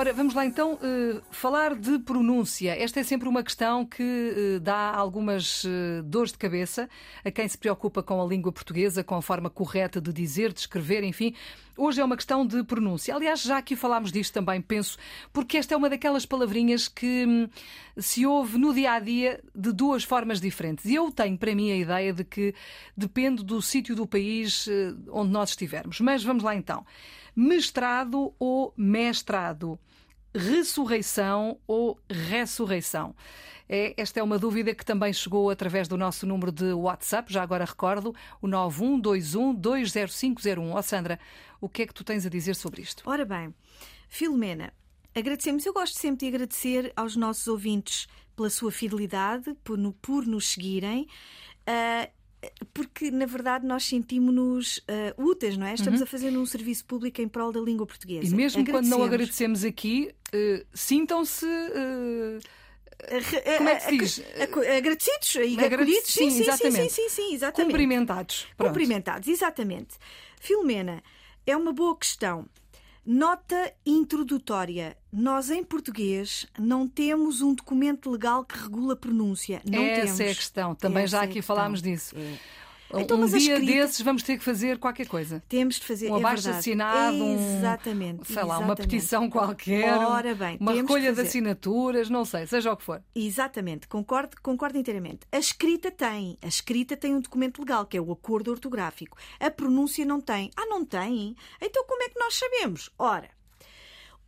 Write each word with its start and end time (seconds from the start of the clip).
Ora, 0.00 0.12
vamos 0.12 0.32
lá 0.32 0.46
então 0.46 0.74
uh, 0.74 1.20
falar 1.28 1.74
de 1.74 1.98
pronúncia. 1.98 2.70
Esta 2.80 3.00
é 3.00 3.02
sempre 3.02 3.28
uma 3.28 3.42
questão 3.42 3.84
que 3.84 4.00
uh, 4.00 4.60
dá 4.60 4.94
algumas 4.94 5.64
uh, 5.64 6.04
dores 6.04 6.30
de 6.30 6.38
cabeça 6.38 6.88
a 7.24 7.32
quem 7.32 7.48
se 7.48 7.58
preocupa 7.58 8.00
com 8.00 8.22
a 8.22 8.24
língua 8.24 8.52
portuguesa, 8.52 9.02
com 9.02 9.16
a 9.16 9.22
forma 9.22 9.50
correta 9.50 10.00
de 10.00 10.12
dizer, 10.12 10.52
de 10.52 10.60
escrever, 10.60 11.02
enfim. 11.02 11.34
Hoje 11.76 12.00
é 12.00 12.04
uma 12.04 12.14
questão 12.14 12.46
de 12.46 12.62
pronúncia. 12.62 13.12
Aliás, 13.12 13.42
já 13.42 13.58
aqui 13.58 13.74
falámos 13.74 14.12
disto 14.12 14.32
também, 14.34 14.60
penso, 14.60 14.96
porque 15.32 15.56
esta 15.56 15.74
é 15.74 15.76
uma 15.76 15.90
daquelas 15.90 16.24
palavrinhas 16.24 16.86
que 16.86 17.26
hum, 17.26 17.48
se 17.96 18.24
ouve 18.24 18.56
no 18.56 18.72
dia 18.72 18.92
a 18.92 19.00
dia 19.00 19.42
de 19.52 19.72
duas 19.72 20.04
formas 20.04 20.40
diferentes. 20.40 20.84
E 20.84 20.94
eu 20.94 21.10
tenho 21.10 21.36
para 21.36 21.52
mim 21.56 21.72
a 21.72 21.76
ideia 21.76 22.12
de 22.12 22.22
que 22.22 22.54
depende 22.96 23.44
do 23.44 23.60
sítio 23.60 23.96
do 23.96 24.06
país 24.06 24.68
onde 25.10 25.32
nós 25.32 25.50
estivermos. 25.50 25.98
Mas 25.98 26.22
vamos 26.22 26.44
lá 26.44 26.54
então. 26.54 26.84
Mestrado 27.40 28.34
ou 28.36 28.74
mestrado? 28.76 29.78
ressurreição 30.34 31.60
ou 31.68 31.96
ressurreição? 32.10 33.14
É, 33.68 33.94
esta 33.96 34.18
é 34.18 34.22
uma 34.22 34.40
dúvida 34.40 34.74
que 34.74 34.84
também 34.84 35.12
chegou 35.12 35.48
através 35.48 35.86
do 35.86 35.96
nosso 35.96 36.26
número 36.26 36.50
de 36.50 36.72
WhatsApp, 36.72 37.32
já 37.32 37.40
agora 37.40 37.64
recordo, 37.64 38.12
o 38.42 38.48
912120501. 38.48 40.72
Ó 40.72 40.78
oh, 40.78 40.82
Sandra, 40.82 41.20
o 41.60 41.68
que 41.68 41.82
é 41.82 41.86
que 41.86 41.94
tu 41.94 42.02
tens 42.02 42.26
a 42.26 42.28
dizer 42.28 42.56
sobre 42.56 42.82
isto? 42.82 43.04
Ora 43.06 43.24
bem, 43.24 43.54
Filomena, 44.08 44.72
agradecemos, 45.14 45.64
eu 45.64 45.72
gosto 45.72 45.96
sempre 45.96 46.28
de 46.28 46.34
agradecer 46.34 46.92
aos 46.96 47.14
nossos 47.14 47.46
ouvintes 47.46 48.08
pela 48.34 48.50
sua 48.50 48.72
fidelidade, 48.72 49.54
por, 49.62 49.78
por 50.02 50.26
nos 50.26 50.48
seguirem. 50.48 51.06
Uh, 51.68 52.17
porque 52.72 53.10
na 53.10 53.26
verdade 53.26 53.66
nós 53.66 53.84
sentimos-nos 53.84 54.78
uh, 54.78 55.22
úteis, 55.22 55.56
não 55.56 55.66
é? 55.66 55.74
Estamos 55.74 56.00
uhum. 56.00 56.04
a 56.04 56.06
fazer 56.06 56.36
um 56.36 56.46
serviço 56.46 56.84
público 56.84 57.20
em 57.20 57.28
prol 57.28 57.52
da 57.52 57.60
língua 57.60 57.86
portuguesa. 57.86 58.26
E 58.26 58.30
mesmo 58.30 58.64
quando 58.64 58.86
não 58.86 59.02
agradecemos 59.02 59.64
aqui, 59.64 60.14
uh, 60.34 60.66
sintam-se. 60.72 61.46
Uh... 61.46 62.38
Como 63.58 63.68
é 63.68 63.76
que 63.76 63.84
se 63.84 63.96
diz? 63.96 64.22
Agradecidos 64.76 65.34
e 65.36 65.64
acolhidos? 65.64 66.12
Sim, 66.12 66.30
sim, 66.30 66.42
exatamente. 66.42 66.92
Sim, 66.92 67.02
sim, 67.02 67.08
sim, 67.08 67.34
exatamente. 67.34 67.70
Cumprimentados. 67.70 68.46
Pronto. 68.56 68.70
Cumprimentados, 68.70 69.28
exatamente. 69.28 69.94
Filomena, 70.40 71.00
é 71.46 71.56
uma 71.56 71.72
boa 71.72 71.96
questão. 71.96 72.46
Nota 73.10 73.72
introdutória. 73.86 74.94
Nós, 75.10 75.50
em 75.50 75.64
português, 75.64 76.46
não 76.58 76.86
temos 76.86 77.40
um 77.40 77.54
documento 77.54 78.10
legal 78.10 78.44
que 78.44 78.54
regula 78.58 78.92
a 78.92 78.96
pronúncia. 78.96 79.62
Não 79.64 79.82
Essa 79.82 80.02
temos. 80.02 80.20
é 80.20 80.30
a 80.30 80.34
questão. 80.34 80.74
Também 80.74 81.04
Essa 81.04 81.12
já 81.12 81.22
é 81.22 81.24
aqui 81.24 81.38
é 81.38 81.42
falámos 81.42 81.80
disso. 81.80 82.14
É. 82.14 82.36
Então, 82.94 83.20
um 83.20 83.26
dia 83.26 83.36
escrita... 83.36 83.72
desses 83.72 84.00
vamos 84.00 84.22
ter 84.22 84.38
que 84.38 84.44
fazer 84.44 84.78
qualquer 84.78 85.06
coisa. 85.06 85.42
Temos 85.48 85.76
de 85.76 85.86
fazer 85.86 86.10
um 86.10 86.16
é 86.16 86.18
abaixo 86.18 86.48
assinado, 86.48 87.22
exatamente, 87.22 88.22
um, 88.22 88.34
sei 88.34 88.42
lá, 88.42 88.58
uma 88.58 88.74
petição 88.74 89.28
qualquer, 89.28 89.92
Ora 89.98 90.34
bem, 90.34 90.56
uma 90.60 90.72
recolha 90.72 91.10
de, 91.12 91.20
de, 91.20 91.28
assinaturas, 91.28 92.08
não 92.08 92.24
sei, 92.24 92.46
seja 92.46 92.72
o 92.72 92.76
que 92.76 92.84
for. 92.84 93.02
Exatamente, 93.14 93.86
concordo, 93.88 94.36
concordo 94.42 94.78
inteiramente. 94.78 95.20
A 95.30 95.38
escrita 95.38 95.90
tem, 95.90 96.38
a 96.42 96.48
escrita 96.48 96.96
tem 96.96 97.14
um 97.14 97.20
documento 97.20 97.60
legal 97.60 97.84
que 97.84 97.96
é 97.96 98.00
o 98.00 98.12
acordo 98.12 98.50
ortográfico. 98.50 99.16
A 99.38 99.50
pronúncia 99.50 100.04
não 100.04 100.20
tem. 100.20 100.50
Ah, 100.56 100.66
não 100.66 100.84
tem? 100.84 101.34
Então 101.60 101.84
como 101.86 102.02
é 102.02 102.08
que 102.08 102.18
nós 102.18 102.34
sabemos? 102.34 102.90
Ora, 102.98 103.28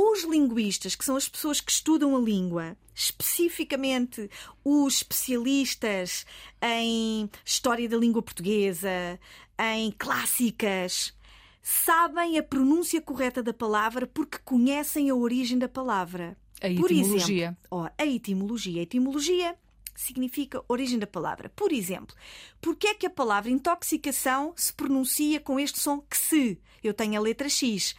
os 0.00 0.22
linguistas, 0.22 0.94
que 0.94 1.04
são 1.04 1.16
as 1.16 1.28
pessoas 1.28 1.60
que 1.60 1.72
estudam 1.72 2.14
a 2.14 2.20
língua, 2.20 2.76
especificamente 2.94 4.30
os 4.64 4.98
especialistas 4.98 6.24
em 6.62 7.28
história 7.44 7.88
da 7.88 7.96
língua 7.96 8.22
portuguesa, 8.22 9.18
em 9.58 9.90
clássicas, 9.90 11.12
sabem 11.60 12.38
a 12.38 12.44
pronúncia 12.44 13.02
correta 13.02 13.42
da 13.42 13.52
palavra 13.52 14.06
porque 14.06 14.38
conhecem 14.44 15.10
a 15.10 15.16
origem 15.16 15.58
da 15.58 15.68
palavra. 15.68 16.38
A 16.62 16.68
etimologia. 16.68 17.08
Por 17.08 17.16
exemplo, 17.16 17.58
ó, 17.68 17.90
a 17.98 18.06
etimologia. 18.06 18.80
A 18.80 18.82
etimologia 18.84 19.56
significa 19.96 20.62
origem 20.68 21.00
da 21.00 21.08
palavra. 21.08 21.48
Por 21.56 21.72
exemplo, 21.72 22.14
porque 22.60 22.86
é 22.86 22.94
que 22.94 23.06
a 23.06 23.10
palavra 23.10 23.50
intoxicação 23.50 24.52
se 24.54 24.72
pronuncia 24.72 25.40
com 25.40 25.58
este 25.58 25.80
som 25.80 26.00
que 26.00 26.16
se? 26.16 26.60
Eu 26.84 26.94
tenho 26.94 27.18
a 27.18 27.22
letra 27.22 27.48
X. 27.48 27.96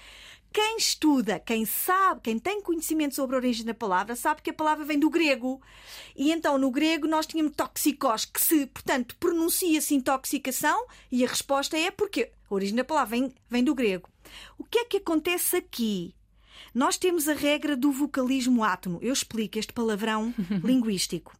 Quem 0.51 0.77
estuda, 0.77 1.39
quem 1.39 1.63
sabe, 1.63 2.21
quem 2.21 2.39
tem 2.39 2.61
conhecimento 2.61 3.13
sobre 3.13 3.35
a 3.35 3.39
origem 3.39 3.65
da 3.65 3.73
palavra, 3.73 4.15
sabe 4.15 4.41
que 4.41 4.49
a 4.49 4.53
palavra 4.53 4.83
vem 4.83 4.97
do 4.97 5.09
grego. 5.09 5.61
E 6.15 6.31
então, 6.31 6.57
no 6.57 6.71
grego, 6.71 7.07
nós 7.07 7.27
tínhamos 7.27 7.53
toxikos, 7.55 8.25
que 8.25 8.41
se, 8.41 8.65
portanto, 8.65 9.15
pronuncia-se 9.19 9.93
intoxicação, 9.93 10.87
e 11.11 11.23
a 11.23 11.27
resposta 11.27 11.77
é 11.77 11.91
porque 11.91 12.31
a 12.49 12.53
origem 12.53 12.75
da 12.75 12.83
palavra 12.83 13.17
vem, 13.17 13.33
vem 13.47 13.63
do 13.63 13.75
grego. 13.75 14.09
O 14.57 14.63
que 14.63 14.79
é 14.79 14.85
que 14.85 14.97
acontece 14.97 15.57
aqui? 15.57 16.15
Nós 16.73 16.97
temos 16.97 17.27
a 17.27 17.33
regra 17.33 17.75
do 17.75 17.91
vocalismo 17.91 18.63
átomo. 18.63 18.99
Eu 19.01 19.13
explico 19.13 19.59
este 19.59 19.73
palavrão 19.73 20.33
linguístico. 20.63 21.35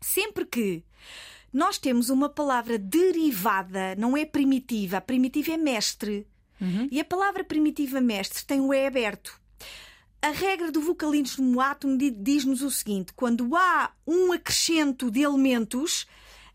Sempre 0.00 0.46
que 0.46 0.84
nós 1.52 1.78
temos 1.78 2.10
uma 2.10 2.28
palavra 2.28 2.78
derivada, 2.78 3.94
não 3.96 4.16
é 4.16 4.24
primitiva, 4.24 4.98
a 4.98 5.00
primitiva 5.00 5.52
é 5.52 5.56
mestre. 5.56 6.26
Uhum. 6.60 6.88
E 6.90 7.00
a 7.00 7.04
palavra 7.04 7.44
primitiva 7.44 8.00
mestre 8.00 8.44
tem 8.44 8.60
o 8.60 8.72
E 8.72 8.86
aberto. 8.86 9.40
A 10.22 10.30
regra 10.30 10.72
do 10.72 10.80
vocalismo 10.80 11.60
átomo 11.60 11.96
diz-nos 11.98 12.62
o 12.62 12.70
seguinte: 12.70 13.12
quando 13.14 13.54
há 13.54 13.92
um 14.06 14.32
acrescento 14.32 15.10
de 15.10 15.20
elementos, 15.20 16.06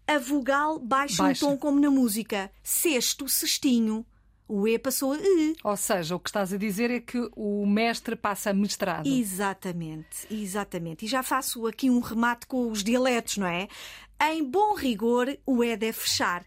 a 0.07 0.17
vogal 0.17 0.79
baixa, 0.79 1.23
baixa. 1.23 1.45
um 1.45 1.51
tom 1.51 1.57
como 1.57 1.79
na 1.79 1.89
música. 1.89 2.51
Sexto, 2.63 3.29
cestinho. 3.29 4.05
O 4.47 4.67
E 4.67 4.77
passou 4.77 5.13
a 5.13 5.17
E. 5.17 5.55
Ou 5.63 5.77
seja, 5.77 6.13
o 6.13 6.19
que 6.19 6.27
estás 6.27 6.51
a 6.51 6.57
dizer 6.57 6.91
é 6.91 6.99
que 6.99 7.29
o 7.37 7.65
mestre 7.65 8.17
passa 8.17 8.49
a 8.49 8.53
mestrado. 8.53 9.07
Exatamente, 9.07 10.27
exatamente. 10.29 11.05
E 11.05 11.07
já 11.07 11.23
faço 11.23 11.65
aqui 11.65 11.89
um 11.89 12.01
remate 12.01 12.45
com 12.47 12.69
os 12.69 12.83
dialetos, 12.83 13.37
não 13.37 13.47
é? 13.47 13.69
Em 14.21 14.43
bom 14.43 14.75
rigor, 14.75 15.33
o 15.45 15.63
E 15.63 15.77
deve 15.77 15.93
fechar. 15.97 16.45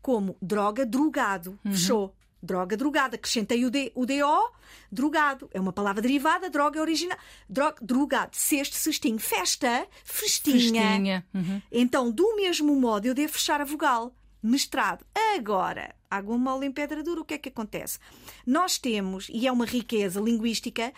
Como 0.00 0.34
droga, 0.40 0.86
drogado. 0.86 1.58
Uhum. 1.62 1.72
Fechou 1.72 2.16
droga 2.42 2.76
drogada. 2.76 3.16
Acrescentei 3.16 3.64
o, 3.64 3.70
D, 3.70 3.92
o 3.94 4.04
DO, 4.04 4.52
drogado. 4.90 5.48
É 5.52 5.60
uma 5.60 5.72
palavra 5.72 6.02
derivada, 6.02 6.50
droga 6.50 6.78
é 6.78 6.82
original. 6.82 7.18
Droga, 7.48 7.76
drogado. 7.80 8.36
Sexto, 8.36 8.74
cestinho. 8.74 9.18
Festa, 9.18 9.86
festinha. 10.04 10.82
festinha. 10.82 11.26
Uhum. 11.32 11.62
Então, 11.70 12.10
do 12.10 12.36
mesmo 12.36 12.74
modo, 12.74 13.06
eu 13.06 13.14
devo 13.14 13.32
fechar 13.32 13.60
a 13.60 13.64
vogal. 13.64 14.14
Mestrado. 14.42 15.04
Agora, 15.36 15.94
água 16.10 16.36
mole 16.36 16.66
em 16.66 16.72
pedra 16.72 17.00
dura, 17.02 17.20
o 17.20 17.24
que 17.24 17.34
é 17.34 17.38
que 17.38 17.48
acontece? 17.48 18.00
Nós 18.44 18.76
temos, 18.76 19.28
e 19.32 19.46
é 19.46 19.52
uma 19.52 19.64
riqueza 19.64 20.20
linguística, 20.20 20.92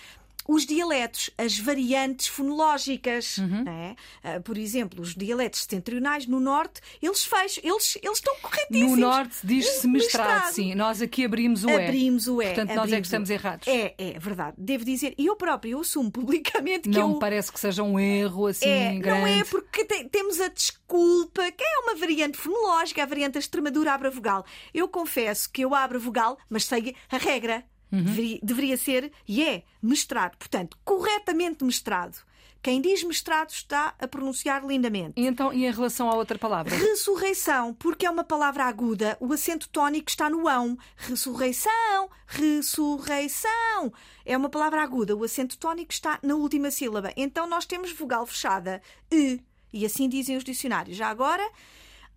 os 0.47 0.67
dialetos, 0.67 1.31
as 1.39 1.59
variantes 1.59 2.29
fonológicas. 2.29 3.39
Uhum. 3.39 3.65
É? 3.67 4.37
Uh, 4.37 4.43
por 4.43 4.59
exemplo, 4.59 5.01
os 5.01 5.15
dialetos 5.15 5.63
setentrionais 5.63 6.27
no 6.27 6.41
norte, 6.41 6.81
eles 7.03 7.25
fecham, 7.25 7.63
eles, 7.65 7.99
eles 8.03 8.19
estão 8.19 8.35
corretíssimos. 8.41 8.93
No 8.93 8.97
norte 8.97 9.37
diz-se 9.43 9.87
mestrado, 9.87 10.53
sim. 10.53 10.75
Nós 10.75 11.01
aqui 11.01 11.25
abrimos 11.25 11.65
o 11.65 11.71
E. 11.71 11.85
Abrimos 11.85 12.29
o 12.29 12.43
E. 12.43 12.47
Portanto, 12.47 12.75
nós 12.75 12.93
é 12.93 13.01
que 13.01 13.07
estamos 13.07 13.31
errados. 13.31 13.67
É, 13.67 13.95
é 13.97 14.19
verdade. 14.19 14.55
Devo 14.59 14.85
dizer, 14.85 15.15
e 15.17 15.27
eu 15.27 15.37
próprio 15.37 15.73
eu 15.73 15.81
assumo 15.81 16.11
publicamente 16.11 16.89
que 16.89 16.89
não 16.91 17.09
eu... 17.09 17.09
me 17.15 17.19
parece 17.19 17.53
que 17.53 17.59
seja 17.59 17.83
um 17.83 17.99
erro 17.99 18.47
assim 18.47 18.69
é, 18.69 18.99
grande. 18.99 19.21
Não 19.21 19.27
é, 19.27 19.45
porque 19.45 19.85
te, 19.85 20.05
temos 20.05 20.41
a 20.41 20.49
desculpa, 20.49 21.51
que 21.51 21.65
é 21.65 21.79
uma 21.81 21.95
variante 21.95 22.37
fonológica, 22.37 23.03
a 23.03 23.07
variante 23.07 23.35
da 23.35 23.41
Extremadura 23.41 23.93
abre 23.93 24.09
a 24.09 24.11
vogal. 24.11 24.45
Eu 24.73 24.89
confesso 24.89 25.51
que 25.51 25.63
eu 25.63 25.75
abro 25.75 25.99
a 25.99 26.01
vogal, 26.01 26.39
mas 26.49 26.65
sei 26.65 26.95
a 27.11 27.17
regra. 27.17 27.65
Uhum. 27.95 28.03
Deveria, 28.03 28.39
deveria 28.43 28.77
ser 28.77 29.13
e 29.27 29.43
é 29.43 29.63
mestrado. 29.83 30.37
Portanto, 30.37 30.77
corretamente 30.85 31.65
mestrado. 31.65 32.25
Quem 32.65 32.81
diz 32.81 33.05
mestrado 33.05 33.51
está 33.51 33.95
a 33.99 34.09
pronunciar 34.09 34.65
lindamente. 34.67 35.21
E 35.21 35.27
então, 35.27 35.53
e 35.53 35.67
em 35.67 35.71
relação 35.71 36.11
à 36.11 36.15
outra 36.15 36.39
palavra? 36.39 36.75
Ressurreição, 36.75 37.75
porque 37.75 38.07
é 38.07 38.11
uma 38.11 38.25
palavra 38.25 38.65
aguda, 38.65 39.19
o 39.21 39.31
acento 39.35 39.69
tónico 39.69 40.09
está 40.09 40.31
no 40.31 40.49
ão. 40.49 40.79
Ressurreição, 40.97 42.09
ressurreição. 42.27 43.93
É 44.25 44.35
uma 44.35 44.49
palavra 44.49 44.83
aguda, 44.83 45.15
o 45.15 45.23
acento 45.23 45.59
tónico 45.59 45.93
está 45.93 46.19
na 46.23 46.37
última 46.37 46.71
sílaba. 46.71 47.13
Então 47.19 47.47
nós 47.47 47.67
temos 47.67 47.93
vogal 47.93 48.25
fechada, 48.27 48.81
e. 49.13 49.43
E 49.71 49.85
assim 49.85 50.09
dizem 50.09 50.39
os 50.39 50.45
dicionários. 50.45 50.97
Já 50.97 51.09
agora, 51.09 51.47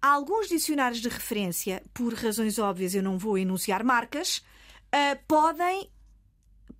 há 0.01 0.11
alguns 0.13 0.47
dicionários 0.47 1.01
de 1.01 1.09
referência, 1.09 1.83
por 1.93 2.13
razões 2.13 2.57
óbvias 2.57 2.95
eu 2.95 3.03
não 3.03 3.17
vou 3.17 3.37
enunciar 3.37 3.83
marcas, 3.83 4.41
uh, 4.93 5.19
podem, 5.27 5.89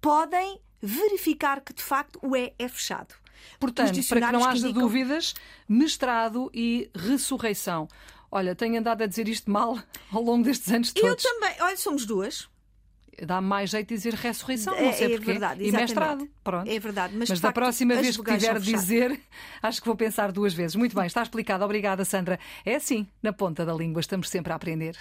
podem 0.01 0.59
verificar 0.81 1.62
que 1.62 1.74
de 1.74 1.83
facto 1.83 2.19
o 2.21 2.36
E 2.36 2.54
é 2.57 2.68
fechado. 2.68 3.15
Portanto, 3.59 4.00
para 4.07 4.21
que 4.21 4.31
não 4.31 4.44
haja 4.44 4.68
indicam... 4.68 4.81
dúvidas, 4.81 5.33
mestrado 5.68 6.50
e 6.54 6.89
ressurreição. 6.95 7.88
Olha, 8.31 8.56
tenho 8.56 8.80
andado 8.80 9.04
a 9.04 9.06
dizer 9.06 9.27
isto 9.27 9.50
mal 9.50 9.80
ao 10.12 10.21
longo 10.21 10.44
destes 10.44 10.71
anos 10.71 10.92
todos. 10.92 11.24
Eu 11.24 11.31
também. 11.33 11.56
Olha, 11.62 11.77
somos 11.77 12.06
duas 12.06 12.50
dá 13.25 13.42
mais 13.42 13.71
jeito 13.71 13.88
de 13.88 13.95
dizer 13.95 14.13
ressurreição, 14.13 14.74
não 14.74 14.94
sei 14.94 15.07
é, 15.07 15.12
é 15.12 15.18
porquê. 15.18 15.31
Verdade, 15.31 15.63
e 15.63 15.71
mestrado. 15.71 16.30
Pronto. 16.44 16.69
É 16.69 16.80
verdade. 16.80 17.15
Mas, 17.18 17.30
mas 17.30 17.39
da 17.39 17.51
próxima 17.51 17.95
vez 17.95 18.15
que 18.15 18.24
tiver 18.24 18.59
de 18.59 18.71
dizer, 18.71 19.19
acho 19.62 19.81
que 19.81 19.88
vou 19.88 19.95
pensar 19.95 20.31
duas 20.31 20.54
vezes. 20.54 20.75
Muito 20.75 20.95
bem, 20.95 21.07
está 21.07 21.24
explicado. 21.24 21.63
Obrigada, 21.63 22.06
Sandra. 22.06 22.39
É 22.63 22.75
assim, 22.75 23.07
na 23.21 23.33
ponta 23.33 23.65
da 23.65 23.74
língua, 23.74 24.01
estamos 24.01 24.30
sempre 24.30 24.54
a 24.54 24.56
aprender. 24.56 24.95